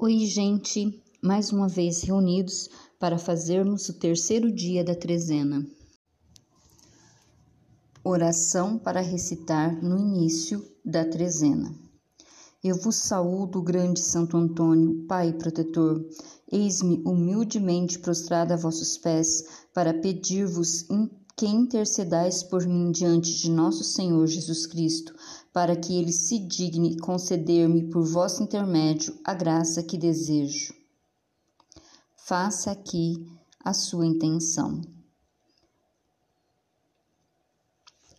[0.00, 5.66] Oi, gente, mais uma vez reunidos para fazermos o terceiro dia da trezena.
[8.04, 11.74] Oração para recitar no início da trezena.
[12.62, 16.00] Eu vos saúdo, grande Santo Antônio, Pai protetor.
[16.48, 20.86] Eis-me humildemente prostrada a vossos pés para pedir-vos
[21.36, 25.12] que intercedais por mim diante de nosso Senhor Jesus Cristo,
[25.58, 30.72] para que ele se digne conceder-me por vosso intermédio a graça que desejo.
[32.14, 33.26] Faça aqui
[33.58, 34.80] a sua intenção.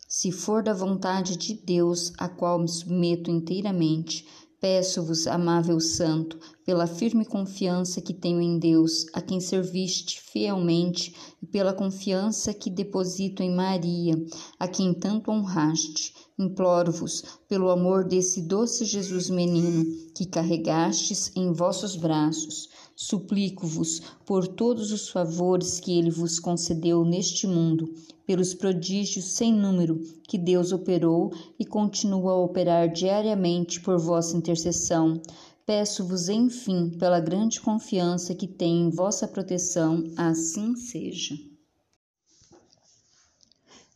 [0.06, 4.26] Se for da vontade de Deus, a qual me submeto inteiramente,
[4.60, 11.46] Peço-vos, amável Santo, pela firme confiança que tenho em Deus, a quem serviste fielmente, e
[11.46, 14.22] pela confiança que deposito em Maria,
[14.58, 21.96] a quem tanto honraste, imploro-vos, pelo amor desse doce Jesus menino, que carregastes em vossos
[21.96, 22.68] braços,
[23.02, 27.94] Suplico-vos por todos os favores que ele vos concedeu neste mundo,
[28.26, 29.98] pelos prodígios sem número
[30.28, 35.18] que Deus operou e continua a operar diariamente por vossa intercessão.
[35.64, 41.34] Peço-vos, enfim, pela grande confiança que tenho em vossa proteção, assim seja.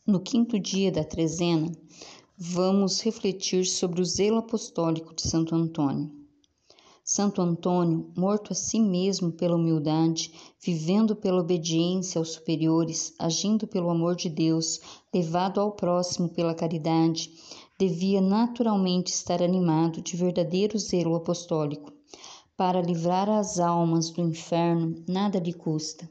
[0.03, 1.71] No quinto dia da trezena,
[2.37, 6.11] vamos refletir sobre o zelo apostólico de Santo Antônio.
[7.01, 13.89] Santo Antônio, morto a si mesmo pela humildade, vivendo pela obediência aos superiores, agindo pelo
[13.89, 14.81] amor de Deus,
[15.13, 17.31] levado ao próximo pela caridade,
[17.79, 21.93] devia naturalmente estar animado de verdadeiro zelo apostólico.
[22.57, 26.09] Para livrar as almas do inferno, nada lhe custa.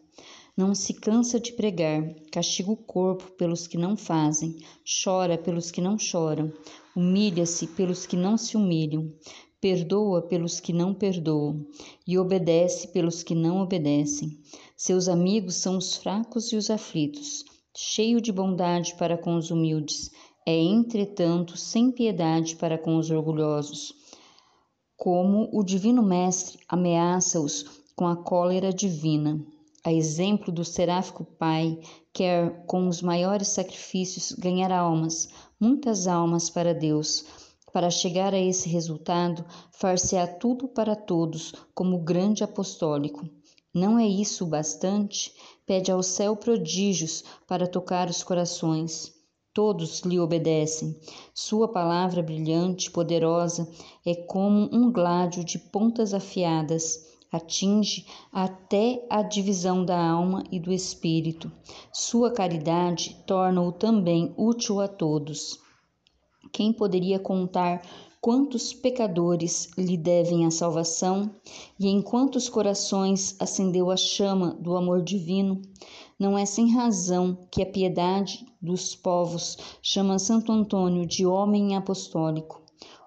[0.56, 4.56] Não se cansa de pregar, castiga o corpo pelos que não fazem,
[5.02, 6.52] chora pelos que não choram,
[6.94, 9.12] humilha-se pelos que não se humilham,
[9.60, 11.66] perdoa pelos que não perdoam.
[12.06, 14.38] E obedece pelos que não obedecem.
[14.76, 17.44] Seus amigos são os fracos e os aflitos,
[17.76, 20.12] cheio de bondade para com os humildes,
[20.46, 23.92] é, entretanto, sem piedade para com os orgulhosos.
[24.96, 27.64] Como o Divino Mestre ameaça-os
[27.96, 29.44] com a cólera divina.
[29.84, 31.78] A exemplo do seráfico Pai,
[32.12, 35.28] quer com os maiores sacrifícios ganhar almas,
[35.60, 37.24] muitas almas para Deus
[37.74, 43.28] para chegar a esse resultado, far-se-á tudo para todos, como grande apostólico.
[43.74, 45.34] Não é isso o bastante?
[45.66, 49.12] Pede ao céu prodígios para tocar os corações.
[49.52, 50.96] Todos lhe obedecem.
[51.34, 53.68] Sua palavra brilhante, poderosa,
[54.06, 57.13] é como um gládio de pontas afiadas.
[57.34, 61.50] Atinge até a divisão da alma e do espírito.
[61.92, 65.58] Sua caridade torna-o também útil a todos.
[66.52, 67.82] Quem poderia contar
[68.20, 71.30] quantos pecadores lhe devem a salvação
[71.78, 75.60] e em quantos corações acendeu a chama do amor divino?
[76.16, 82.63] Não é sem razão que a piedade dos povos chama Santo Antônio de homem apostólico.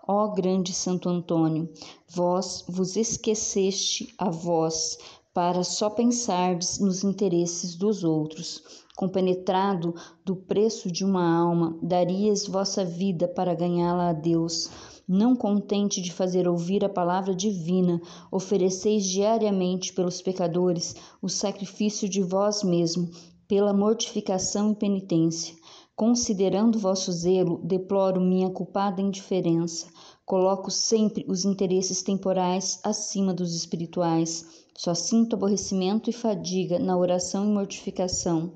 [0.08, 1.70] Ó grande Santo Antônio,
[2.08, 4.98] vós vos esqueceste a vós
[5.34, 9.94] para só pensardes nos interesses dos outros compenetrado
[10.26, 14.72] do preço de uma alma, darias vossa vida para ganhá-la a Deus.
[15.08, 18.02] Não contente de fazer ouvir a palavra divina,
[18.32, 23.08] ofereceis diariamente pelos pecadores o sacrifício de vós mesmo,
[23.48, 25.56] pela mortificação e penitência.
[25.98, 29.88] Considerando vosso zelo, deploro minha culpada indiferença.
[30.24, 34.46] Coloco sempre os interesses temporais acima dos espirituais.
[34.78, 38.54] Só sinto aborrecimento e fadiga na oração e mortificação.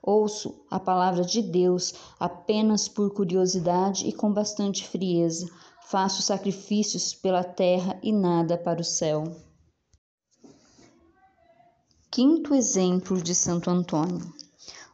[0.00, 5.50] Ouço a palavra de Deus apenas por curiosidade e com bastante frieza.
[5.88, 9.24] Faço sacrifícios pela terra e nada para o céu.
[12.08, 14.43] Quinto exemplo de Santo Antônio.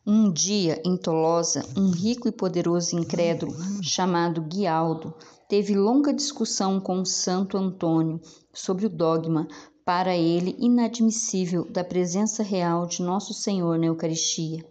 [0.06, 5.12] Um dia, em Tolosa, um rico e poderoso incrédulo chamado Guialdo
[5.46, 8.18] teve longa discussão com Santo Antônio
[8.50, 9.46] sobre o dogma,
[9.84, 14.64] para ele inadmissível, da presença real de Nosso Senhor na Eucaristia.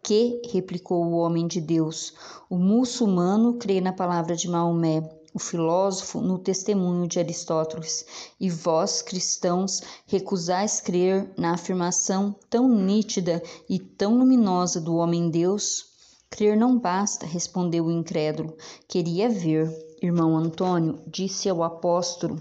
[0.00, 2.14] Que, replicou o homem de Deus,
[2.48, 5.00] o muçulmano crê na palavra de Maomé,
[5.34, 8.04] o filósofo no testemunho de Aristóteles,
[8.40, 15.86] e vós, cristãos, recusais crer na afirmação tão nítida e tão luminosa do homem-deus?
[16.30, 18.56] Crer não basta, respondeu o incrédulo.
[18.86, 19.86] Queria ver.
[20.00, 22.40] Irmão Antônio disse ao apóstolo: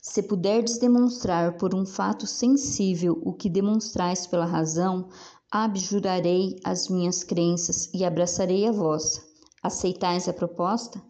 [0.00, 5.08] Se puderdes demonstrar por um fato sensível o que demonstrais pela razão,
[5.50, 9.22] abjurarei as minhas crenças e abraçarei a vossa.
[9.62, 11.02] Aceitais a proposta?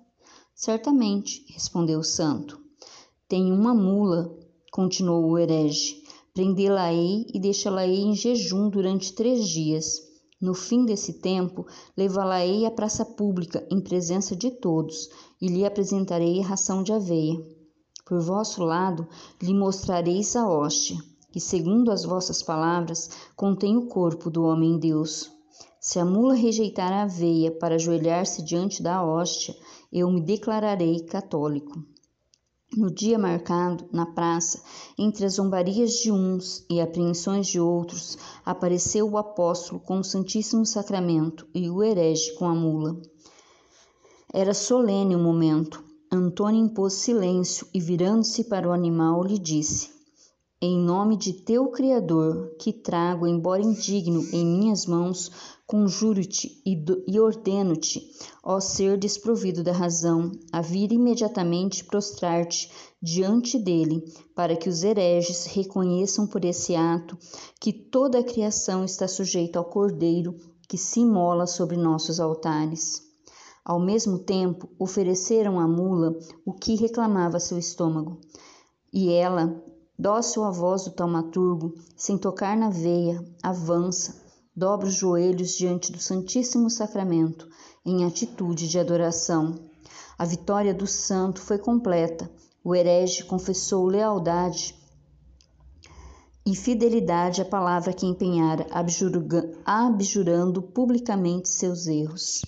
[0.54, 2.60] Certamente, respondeu o santo.
[3.28, 6.02] Tenho uma mula continuou o herege.
[6.32, 10.02] Prendê-la-ei e deixá-la-ei em jejum durante três dias.
[10.40, 11.64] No fim desse tempo,
[11.96, 15.08] levá-la-ei à praça pública, em presença de todos,
[15.40, 17.40] e lhe apresentarei ração de aveia.
[18.04, 19.06] Por vosso lado,
[19.40, 20.98] lhe mostrareis a hóstia,
[21.30, 25.30] que, segundo as vossas palavras, contém o corpo do homem-deus.
[25.78, 29.54] Se a mula rejeitar a aveia para ajoelhar-se diante da hóstia,
[29.94, 31.80] eu me declararei católico.
[32.76, 34.60] No dia marcado, na praça,
[34.98, 40.66] entre as zombarias de uns e apreensões de outros, apareceu o apóstolo com o Santíssimo
[40.66, 43.00] Sacramento e o herege com a mula.
[44.32, 45.84] Era solene o momento.
[46.10, 49.93] Antônio impôs silêncio e, virando-se para o animal, lhe disse:
[50.66, 55.30] Em nome de teu Criador, que trago, embora indigno, em minhas mãos,
[55.66, 58.00] Conjuro-te e ordeno-te,
[58.42, 62.70] ó ser desprovido da razão, a vir imediatamente prostrar-te
[63.02, 67.18] diante dele, para que os hereges reconheçam por esse ato
[67.60, 70.34] que toda a criação está sujeita ao Cordeiro
[70.66, 73.02] que se imola sobre nossos altares.
[73.62, 78.18] Ao mesmo tempo, ofereceram à mula o que reclamava seu estômago,
[78.90, 79.62] e ela,
[79.98, 84.22] dócil à voz do taumaturgo, sem tocar na veia, avança,
[84.54, 87.48] dobra os joelhos diante do Santíssimo Sacramento
[87.84, 89.54] em atitude de adoração.
[90.18, 92.30] A vitória do santo foi completa.
[92.62, 94.74] O herege confessou lealdade
[96.46, 98.66] e fidelidade à palavra que empenhara,
[99.64, 102.42] abjurando publicamente seus erros.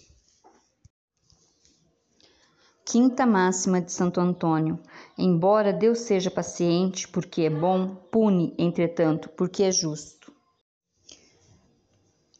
[2.88, 4.78] Quinta máxima de Santo Antônio.
[5.18, 10.32] Embora Deus seja paciente, porque é bom, pune, entretanto, porque é justo.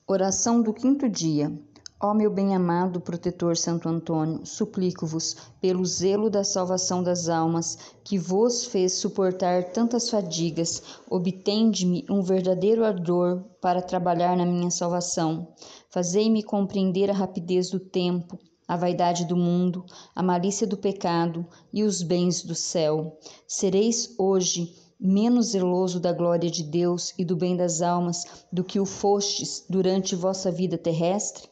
[0.06, 1.52] Oração do quinto dia.
[2.00, 8.66] Ó meu bem-amado protetor Santo Antônio, suplico-vos, pelo zelo da salvação das almas, que vos
[8.66, 15.52] fez suportar tantas fadigas, obtende-me um verdadeiro ardor para trabalhar na minha salvação.
[15.90, 19.84] Fazei-me compreender a rapidez do tempo, a vaidade do mundo,
[20.14, 23.18] a malícia do pecado e os bens do céu.
[23.46, 28.80] Sereis hoje menos zeloso da glória de Deus e do bem das almas do que
[28.80, 31.48] o fostes durante vossa vida terrestre?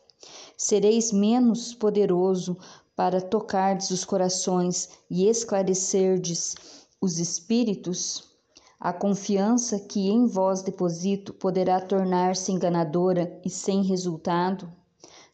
[0.57, 2.57] Sereis menos poderoso
[2.97, 6.55] para tocardes os corações e esclarecerdes
[7.01, 8.33] os espíritos?
[8.81, 14.71] A confiança que em vós deposito poderá tornar-se enganadora e sem resultado?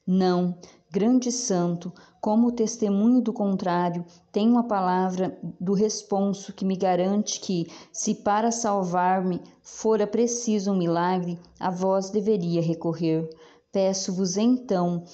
[0.06, 0.58] Não,
[0.90, 7.66] grande santo, como testemunho do contrário, tenho a palavra do responso que me garante que,
[7.92, 13.30] se para salvar-me fora preciso um milagre, a vós deveria recorrer.
[13.72, 15.04] Peço-vos então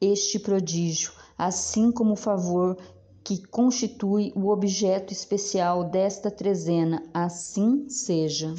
[0.00, 2.78] este prodígio, assim como o favor
[3.24, 8.54] que constitui o objeto especial desta trezena, assim seja.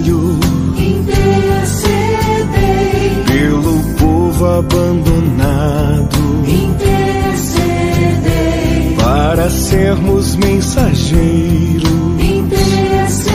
[0.00, 0.40] Evangelho,
[0.76, 1.24] intercedei.
[3.26, 7.66] Pelo povo abandonado, intercedei,
[8.96, 11.90] para sermos mensageiros.
[12.18, 13.30] Intercedei,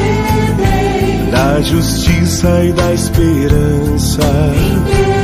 [1.32, 4.22] da justiça e da esperança.
[4.22, 5.15] intercedei.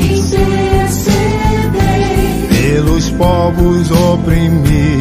[0.00, 0.88] Intercedei,
[2.48, 4.91] pelos povos oprimidos.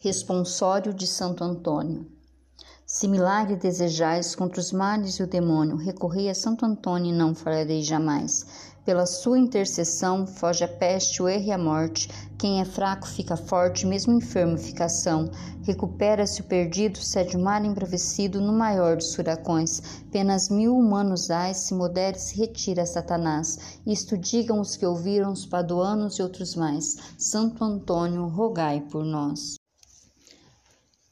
[0.00, 2.06] Responsório de Santo Antônio.
[2.86, 7.34] Se milagre desejais contra os males e o demônio, recorrei a Santo Antônio e não
[7.34, 8.46] falharei jamais.
[8.84, 12.08] Pela sua intercessão, foge a peste, o erro e a morte.
[12.38, 15.32] Quem é fraco fica forte, mesmo enfermo fica são.
[15.64, 19.82] Recupera-se o perdido, cede o mar embravecido no maior dos furacões.
[20.12, 23.80] Penas mil humanos ais, se modere, se retira Satanás.
[23.84, 26.96] Isto digam os que ouviram, os paduanos e outros mais.
[27.18, 29.57] Santo Antônio, rogai por nós.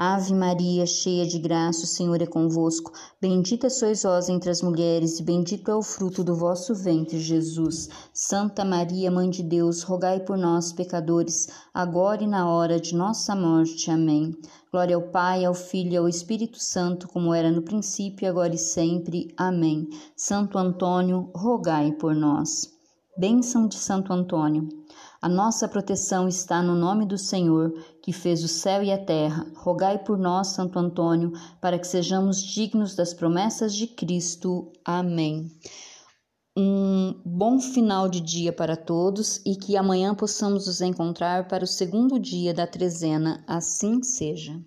[0.00, 2.92] Ave Maria, cheia de graça, o Senhor é convosco.
[3.20, 7.88] Bendita sois vós entre as mulheres, e bendito é o fruto do vosso ventre, Jesus.
[8.14, 13.34] Santa Maria, Mãe de Deus, rogai por nós, pecadores, agora e na hora de nossa
[13.34, 13.90] morte.
[13.90, 14.36] Amém.
[14.70, 18.58] Glória ao Pai, ao Filho e ao Espírito Santo, como era no princípio, agora e
[18.58, 19.34] sempre.
[19.36, 19.88] Amém.
[20.16, 22.72] Santo Antônio, rogai por nós.
[23.18, 24.68] Bênção de Santo Antônio.
[25.20, 29.50] A nossa proteção está no nome do Senhor, que fez o céu e a terra.
[29.56, 34.70] Rogai por nós, Santo Antônio, para que sejamos dignos das promessas de Cristo.
[34.84, 35.50] Amém.
[36.56, 41.68] Um bom final de dia para todos e que amanhã possamos nos encontrar para o
[41.68, 43.44] segundo dia da trezena.
[43.46, 44.60] Assim seja.